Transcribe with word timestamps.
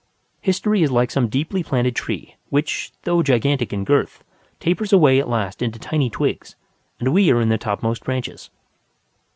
History 0.41 0.81
is 0.81 0.89
like 0.91 1.11
some 1.11 1.27
deeply 1.27 1.61
planted 1.61 1.95
tree 1.95 2.35
which, 2.49 2.91
though 3.03 3.21
gigantic 3.21 3.71
in 3.71 3.83
girth, 3.83 4.23
tapers 4.59 4.91
away 4.91 5.19
at 5.19 5.29
last 5.29 5.61
into 5.61 5.77
tiny 5.77 6.09
twigs; 6.09 6.55
and 6.99 7.13
we 7.13 7.31
are 7.31 7.39
in 7.39 7.49
the 7.49 7.59
topmost 7.59 8.03
branches. 8.03 8.49